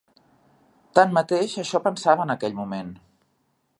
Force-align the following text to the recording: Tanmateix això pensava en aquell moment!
Tanmateix 0.99 1.53
això 1.65 1.81
pensava 1.89 2.27
en 2.27 2.35
aquell 2.37 2.57
moment! 2.63 2.91